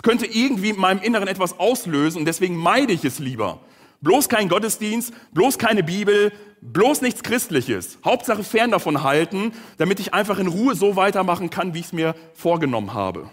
[0.00, 3.60] Es könnte irgendwie in meinem Inneren etwas auslösen und deswegen meide ich es lieber.
[4.00, 6.32] Bloß kein Gottesdienst, bloß keine Bibel,
[6.62, 7.98] bloß nichts Christliches.
[8.02, 11.92] Hauptsache fern davon halten, damit ich einfach in Ruhe so weitermachen kann, wie ich es
[11.92, 13.28] mir vorgenommen habe.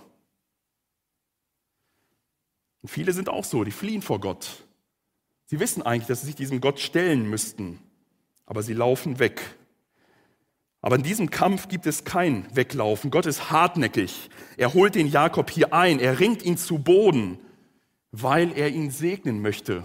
[2.82, 4.65] Und viele sind auch so, die fliehen vor Gott.
[5.45, 7.80] Sie wissen eigentlich, dass sie sich diesem Gott stellen müssten,
[8.45, 9.57] aber sie laufen weg.
[10.82, 13.12] Aber in diesem Kampf gibt es kein Weglaufen.
[13.12, 14.30] Gott ist hartnäckig.
[14.58, 16.00] Er holt den Jakob hier ein.
[16.00, 17.40] Er ringt ihn zu Boden,
[18.12, 19.84] weil er ihn segnen möchte.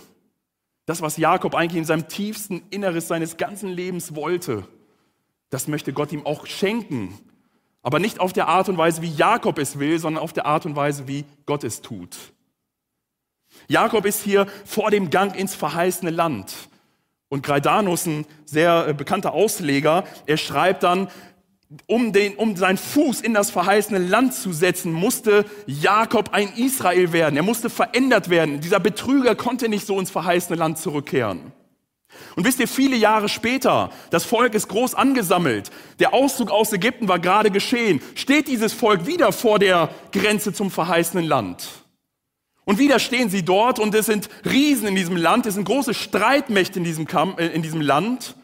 [0.86, 4.66] Das, was Jakob eigentlich in seinem tiefsten Inneres seines ganzen Lebens wollte,
[5.50, 7.18] das möchte Gott ihm auch schenken.
[7.82, 10.66] Aber nicht auf der Art und Weise, wie Jakob es will, sondern auf der Art
[10.66, 12.16] und Weise, wie Gott es tut.
[13.68, 16.54] Jakob ist hier vor dem Gang ins verheißene Land.
[17.32, 21.08] Und Greidanus, ein sehr äh, bekannter Ausleger, er schreibt dann,
[21.86, 27.14] um, den, um seinen Fuß in das verheißene Land zu setzen, musste Jakob ein Israel
[27.14, 27.38] werden.
[27.38, 28.60] Er musste verändert werden.
[28.60, 31.52] Dieser Betrüger konnte nicht so ins verheißene Land zurückkehren.
[32.36, 37.08] Und wisst ihr, viele Jahre später, das Volk ist groß angesammelt, der Auszug aus Ägypten
[37.08, 41.81] war gerade geschehen, steht dieses Volk wieder vor der Grenze zum verheißenen Land.
[42.64, 45.94] Und wieder stehen sie dort und es sind Riesen in diesem Land, es sind große
[45.94, 48.36] Streitmächte in diesem, Kamp äh, in diesem Land.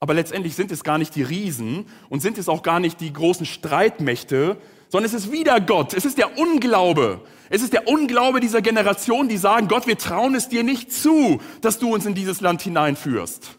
[0.00, 3.12] Aber letztendlich sind es gar nicht die Riesen und sind es auch gar nicht die
[3.12, 4.56] großen Streitmächte,
[4.88, 5.94] sondern es ist wieder Gott.
[5.94, 7.20] Es ist der Unglaube.
[7.50, 11.40] Es ist der Unglaube dieser Generation, die sagen, Gott, wir trauen es dir nicht zu,
[11.60, 13.58] dass du uns in dieses Land hineinführst.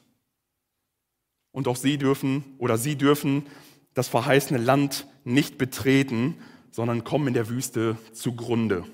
[1.52, 3.46] Und auch sie dürfen oder sie dürfen
[3.94, 6.36] das verheißene Land nicht betreten,
[6.72, 8.86] sondern kommen in der Wüste zugrunde.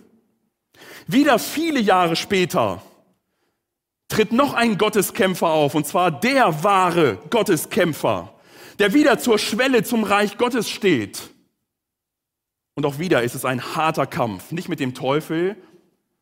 [1.07, 2.81] Wieder viele Jahre später
[4.07, 8.33] tritt noch ein Gotteskämpfer auf, und zwar der wahre Gotteskämpfer,
[8.79, 11.29] der wieder zur Schwelle zum Reich Gottes steht.
[12.75, 15.55] Und auch wieder ist es ein harter Kampf, nicht mit dem Teufel,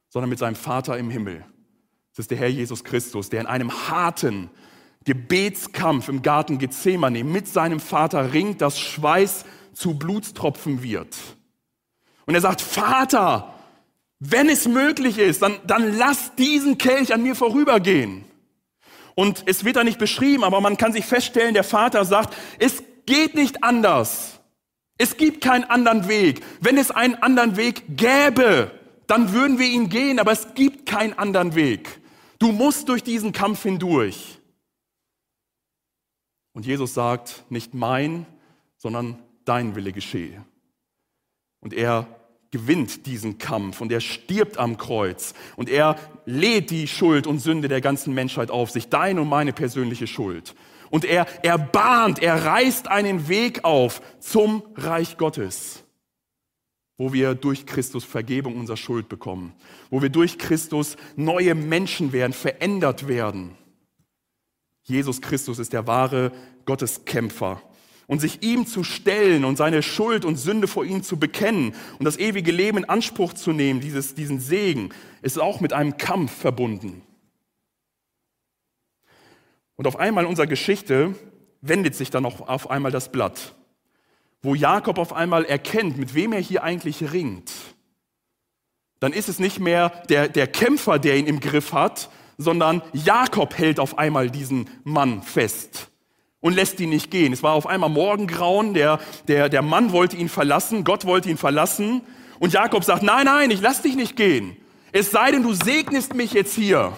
[0.10, 1.44] sondern mit seinem Vater im Himmel.
[2.12, 4.52] Es ist der Herr Jesus Christus, der in einem harten
[5.04, 11.18] Gebetskampf im Garten Gethsemane mit seinem Vater ringt, dass Schweiß zu Blutstropfen wird.
[12.26, 13.53] Und er sagt, Vater,
[14.26, 18.24] wenn es möglich ist, dann, dann lass diesen Kelch an mir vorübergehen.
[19.16, 22.84] Und es wird da nicht beschrieben, aber man kann sich feststellen, der Vater sagt, es
[23.06, 24.40] geht nicht anders.
[24.98, 26.42] Es gibt keinen anderen Weg.
[26.62, 28.72] Wenn es einen anderen Weg gäbe,
[29.08, 32.00] dann würden wir ihn gehen, aber es gibt keinen anderen Weg.
[32.40, 34.40] Du musst durch diesen Kampf hindurch.
[36.54, 38.26] Und Jesus sagt, nicht mein,
[38.78, 40.46] sondern dein Wille geschehe.
[41.60, 42.08] Und er
[42.54, 45.96] gewinnt diesen Kampf und er stirbt am Kreuz und er
[46.28, 50.54] lädt die Schuld und Sünde der ganzen Menschheit auf sich, deine und meine persönliche Schuld.
[50.92, 55.84] Und er, er bahnt, er reißt einen Weg auf zum Reich Gottes,
[56.96, 59.54] wo wir durch Christus Vergebung unserer Schuld bekommen,
[59.90, 63.58] wo wir durch Christus neue Menschen werden, verändert werden.
[64.84, 66.32] Jesus Christus ist der wahre
[66.66, 67.64] Gotteskämpfer
[68.08, 72.06] und sich ihm zu stellen und seine Schuld und Sünde vor ihm zu bekennen und
[72.06, 74.90] das ewige Leben in Anspruch zu nehmen, dieses, diesen Segen,
[75.22, 77.02] ist auch mit einem Kampf verbunden.
[79.76, 81.16] Und auf einmal in unserer Geschichte
[81.62, 83.56] wendet sich dann auch auf einmal das Blatt,
[84.42, 87.52] wo Jakob auf einmal erkennt, mit wem er hier eigentlich ringt.
[89.00, 93.58] Dann ist es nicht mehr der, der Kämpfer, der ihn im Griff hat, sondern Jakob
[93.58, 95.90] hält auf einmal diesen Mann fest
[96.44, 97.32] und lässt ihn nicht gehen.
[97.32, 101.38] Es war auf einmal Morgengrauen, der, der, der Mann wollte ihn verlassen, Gott wollte ihn
[101.38, 102.02] verlassen
[102.38, 104.58] und Jakob sagt, nein, nein, ich lass dich nicht gehen.
[104.92, 106.92] Es sei denn, du segnest mich jetzt hier.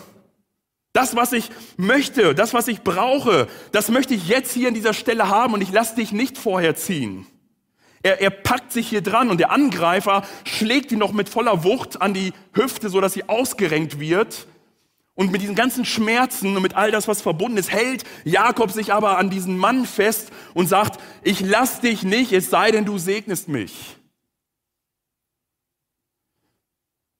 [0.93, 4.93] Das, was ich möchte, das, was ich brauche, das möchte ich jetzt hier an dieser
[4.93, 7.27] Stelle haben und ich lasse dich nicht vorher ziehen.
[8.01, 12.01] Er, er packt sich hier dran und der Angreifer schlägt ihn noch mit voller Wucht
[12.01, 14.47] an die Hüfte, so dass sie ausgerenkt wird.
[15.15, 18.93] Und mit diesen ganzen Schmerzen und mit all das, was verbunden ist, hält Jakob sich
[18.93, 22.97] aber an diesen Mann fest und sagt, ich lass dich nicht, es sei denn, du
[22.97, 23.97] segnest mich.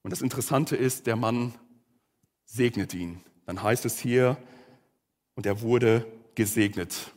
[0.03, 1.53] Und das Interessante ist, der Mann
[2.45, 4.37] segnet ihn dann heißt es hier,
[5.35, 7.11] und er wurde gesegnet.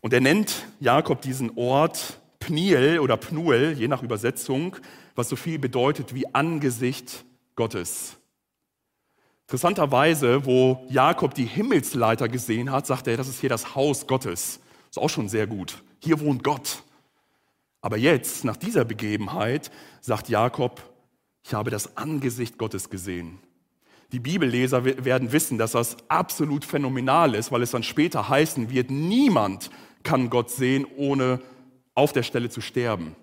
[0.00, 4.76] Und er nennt Jakob diesen Ort Pniel oder Pnuel, je nach Übersetzung,
[5.14, 8.16] was so viel bedeutet wie Angesicht Gottes.
[9.50, 14.60] Interessanterweise, wo Jakob die Himmelsleiter gesehen hat, sagt er, das ist hier das Haus Gottes.
[14.88, 15.82] Ist auch schon sehr gut.
[15.98, 16.84] Hier wohnt Gott.
[17.80, 20.80] Aber jetzt, nach dieser Begebenheit, sagt Jakob,
[21.42, 23.40] ich habe das Angesicht Gottes gesehen.
[24.12, 28.92] Die Bibelleser werden wissen, dass das absolut phänomenal ist, weil es dann später heißen wird,
[28.92, 29.70] niemand
[30.04, 31.40] kann Gott sehen, ohne
[31.96, 33.16] auf der Stelle zu sterben.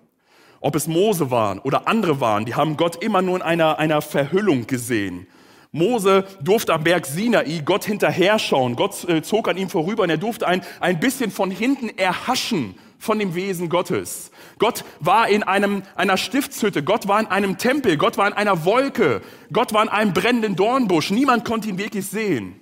[0.60, 4.02] Ob es Mose waren oder andere waren, die haben Gott immer nur in einer, einer
[4.02, 5.26] Verhüllung gesehen.
[5.72, 8.76] Mose durfte am Berg Sinai Gott hinterher schauen.
[8.76, 12.74] Gott äh, zog an ihm vorüber und er durfte ein, ein bisschen von hinten erhaschen
[12.98, 14.30] von dem Wesen Gottes.
[14.58, 18.64] Gott war in einem, einer Stiftshütte, Gott war in einem Tempel, Gott war in einer
[18.64, 21.10] Wolke, Gott war in einem brennenden Dornbusch.
[21.10, 22.60] Niemand konnte ihn wirklich sehen.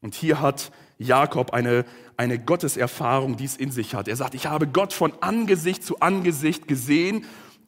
[0.00, 1.84] Und hier hat Jakob eine,
[2.16, 4.08] eine Gotteserfahrung, die es in sich hat.
[4.08, 7.26] Er sagt, ich habe Gott von Angesicht zu Angesicht gesehen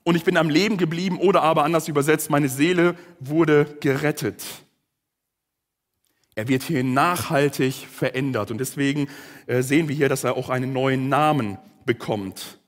[0.08, 4.42] und ich bin am Leben geblieben oder aber anders übersetzt, meine Seele wurde gerettet.
[6.34, 9.08] Er wird hier nachhaltig verändert und deswegen
[9.46, 12.58] äh, sehen wir hier, dass er auch einen neuen Namen bekommt.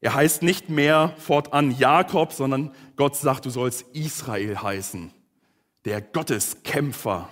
[0.00, 5.10] Er heißt nicht mehr fortan Jakob, sondern Gott sagt, du sollst Israel heißen,
[5.84, 7.28] der Gotteskämpfer.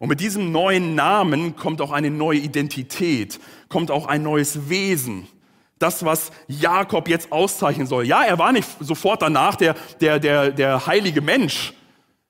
[0.00, 5.28] Und mit diesem neuen Namen kommt auch eine neue Identität, kommt auch ein neues Wesen.
[5.82, 8.06] Das, was Jakob jetzt auszeichnen soll.
[8.06, 11.74] Ja, er war nicht sofort danach der, der, der, der heilige Mensch,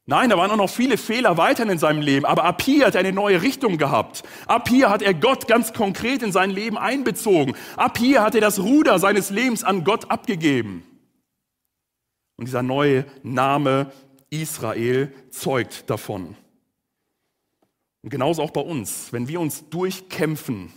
[0.04, 2.96] Nein, da waren auch noch viele Fehler weiterhin in seinem Leben, aber ab hier hat
[2.96, 4.24] er eine neue Richtung gehabt.
[4.48, 7.54] Ab hier hat er Gott ganz konkret in sein Leben einbezogen.
[7.76, 10.82] Ab hier hat er das Ruder seines Lebens an Gott abgegeben.
[12.36, 13.92] Und dieser neue Name
[14.28, 16.36] Israel zeugt davon.
[18.02, 20.72] Und genauso auch bei uns, wenn wir uns durchkämpfen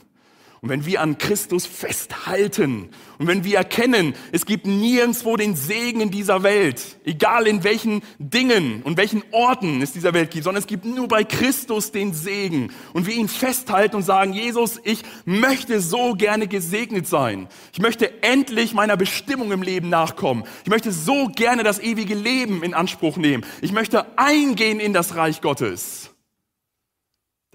[0.66, 6.02] und wenn wir an Christus festhalten und wenn wir erkennen, es gibt nirgendwo den Segen
[6.02, 10.64] in dieser Welt, egal in welchen Dingen und welchen Orten es dieser Welt gibt, sondern
[10.64, 15.04] es gibt nur bei Christus den Segen und wir ihn festhalten und sagen, Jesus, ich
[15.24, 17.48] möchte so gerne gesegnet sein.
[17.72, 20.46] Ich möchte endlich meiner Bestimmung im Leben nachkommen.
[20.64, 23.46] Ich möchte so gerne das ewige Leben in Anspruch nehmen.
[23.62, 26.10] Ich möchte eingehen in das Reich Gottes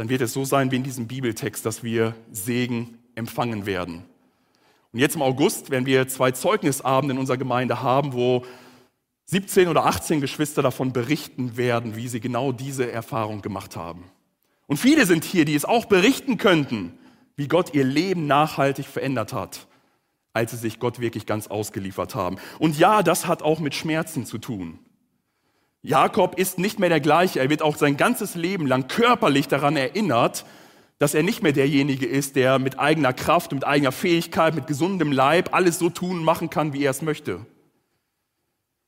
[0.00, 4.04] dann wird es so sein wie in diesem Bibeltext, dass wir Segen empfangen werden.
[4.92, 8.44] Und jetzt im August werden wir zwei Zeugnisabende in unserer Gemeinde haben, wo
[9.26, 14.10] 17 oder 18 Geschwister davon berichten werden, wie sie genau diese Erfahrung gemacht haben.
[14.66, 16.98] Und viele sind hier, die es auch berichten könnten,
[17.36, 19.68] wie Gott ihr Leben nachhaltig verändert hat,
[20.32, 22.38] als sie sich Gott wirklich ganz ausgeliefert haben.
[22.58, 24.80] Und ja, das hat auch mit Schmerzen zu tun.
[25.82, 27.40] Jakob ist nicht mehr der gleiche.
[27.40, 30.44] Er wird auch sein ganzes Leben lang körperlich daran erinnert,
[31.00, 35.12] dass er nicht mehr derjenige ist, der mit eigener Kraft, mit eigener Fähigkeit, mit gesundem
[35.12, 37.46] Leib alles so tun und machen kann, wie er es möchte.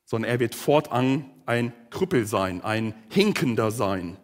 [0.05, 4.17] Sondern er wird fortan ein Krüppel sein, ein Hinkender sein.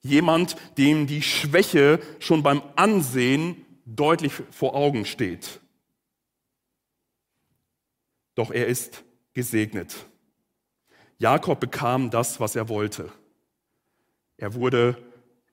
[0.00, 5.58] Jemand, dem die Schwäche schon beim Ansehen deutlich vor Augen steht.
[8.36, 9.02] Doch er ist
[9.34, 10.06] gesegnet.
[11.18, 13.10] Jakob bekam das, was er wollte.
[14.36, 14.96] Er wurde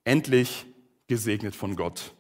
[0.04, 0.68] endlich
[1.08, 2.14] gesegnet von Gott.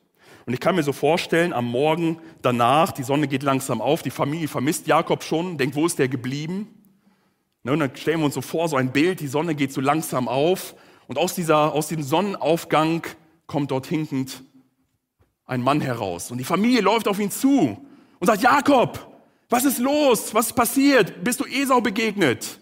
[0.45, 4.11] Und ich kann mir so vorstellen, am Morgen danach, die Sonne geht langsam auf, die
[4.11, 6.67] Familie vermisst Jakob schon, denkt, wo ist der geblieben?
[7.63, 9.81] Ne, und dann stellen wir uns so vor, so ein Bild, die Sonne geht so
[9.81, 10.75] langsam auf
[11.07, 13.07] und aus, dieser, aus diesem Sonnenaufgang
[13.47, 14.43] kommt dort hinkend
[15.47, 16.31] ein Mann heraus.
[16.31, 17.85] Und die Familie läuft auf ihn zu
[18.19, 18.99] und sagt, Jakob,
[19.49, 20.33] was ist los?
[20.33, 21.23] Was ist passiert?
[21.23, 22.59] Bist du Esau begegnet?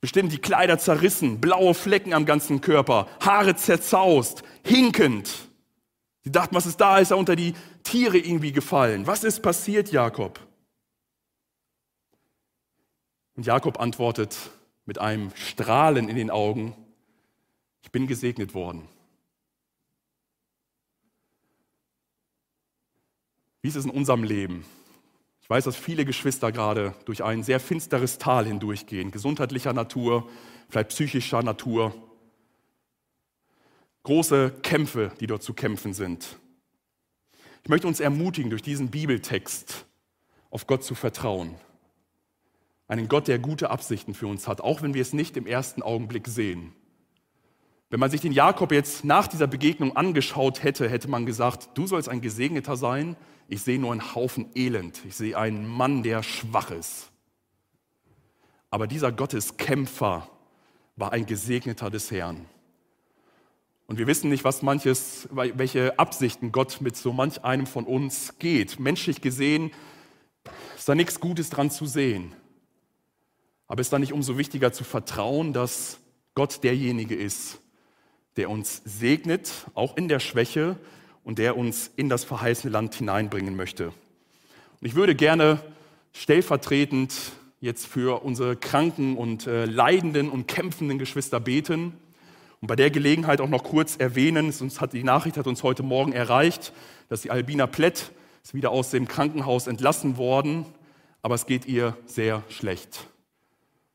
[0.00, 5.48] Bestimmt die Kleider zerrissen, blaue Flecken am ganzen Körper, Haare zerzaust, hinkend.
[6.22, 6.98] Sie dachten, was ist da?
[6.98, 9.06] Ist er unter die Tiere irgendwie gefallen?
[9.06, 10.40] Was ist passiert, Jakob?
[13.36, 14.36] Und Jakob antwortet
[14.86, 16.74] mit einem Strahlen in den Augen,
[17.82, 18.88] ich bin gesegnet worden.
[23.62, 24.64] Wie ist es in unserem Leben?
[25.46, 30.28] Ich weiß, dass viele Geschwister gerade durch ein sehr finsteres Tal hindurchgehen, gesundheitlicher Natur,
[30.68, 31.94] vielleicht psychischer Natur.
[34.02, 36.40] Große Kämpfe, die dort zu kämpfen sind.
[37.62, 39.86] Ich möchte uns ermutigen, durch diesen Bibeltext
[40.50, 41.54] auf Gott zu vertrauen.
[42.88, 45.80] Einen Gott, der gute Absichten für uns hat, auch wenn wir es nicht im ersten
[45.80, 46.72] Augenblick sehen.
[47.88, 51.86] Wenn man sich den Jakob jetzt nach dieser Begegnung angeschaut hätte, hätte man gesagt, du
[51.86, 53.14] sollst ein Gesegneter sein,
[53.48, 55.02] ich sehe nur einen Haufen Elend.
[55.06, 57.10] Ich sehe einen Mann, der schwach ist.
[58.70, 60.28] Aber dieser Gotteskämpfer
[60.96, 62.46] war ein Gesegneter des Herrn.
[63.86, 68.38] Und wir wissen nicht, was manches, welche Absichten Gott mit so manch einem von uns
[68.38, 68.80] geht.
[68.80, 69.70] Menschlich gesehen
[70.76, 72.32] ist da nichts Gutes dran zu sehen.
[73.68, 75.98] Aber ist da nicht umso wichtiger zu vertrauen, dass
[76.34, 77.60] Gott derjenige ist,
[78.36, 80.76] der uns segnet, auch in der Schwäche,
[81.26, 83.88] und der uns in das verheißene Land hineinbringen möchte.
[83.88, 83.94] Und
[84.82, 85.58] ich würde gerne
[86.12, 87.12] stellvertretend
[87.60, 91.94] jetzt für unsere kranken und äh, leidenden und kämpfenden Geschwister beten
[92.60, 95.82] und bei der Gelegenheit auch noch kurz erwähnen, uns hat, die Nachricht hat uns heute
[95.82, 96.72] Morgen erreicht,
[97.08, 98.12] dass die Albina Plett
[98.44, 100.64] ist wieder aus dem Krankenhaus entlassen worden,
[101.22, 103.08] aber es geht ihr sehr schlecht.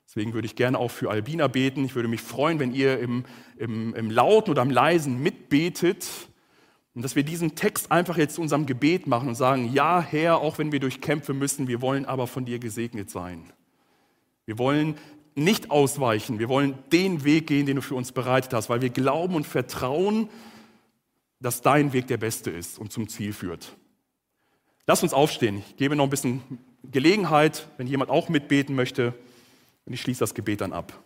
[0.06, 1.86] Deswegen würde ich gerne auch für Albina beten.
[1.86, 3.24] Ich würde mich freuen, wenn ihr im,
[3.56, 6.06] im, im Lauten oder im Leisen mitbetet,
[6.94, 10.40] und dass wir diesen Text einfach jetzt zu unserem Gebet machen und sagen, ja Herr,
[10.40, 13.52] auch wenn wir durch Kämpfe müssen, wir wollen aber von dir gesegnet sein.
[14.46, 14.98] Wir wollen
[15.34, 18.90] nicht ausweichen, wir wollen den Weg gehen, den du für uns bereitet hast, weil wir
[18.90, 20.30] glauben und vertrauen,
[21.40, 23.76] dass dein Weg der beste ist und zum Ziel führt.
[24.86, 25.64] Lass uns aufstehen.
[25.70, 26.42] Ich gebe noch ein bisschen
[26.84, 29.14] Gelegenheit, wenn jemand auch mitbeten möchte.
[29.86, 31.02] Und ich schließe das Gebet dann ab.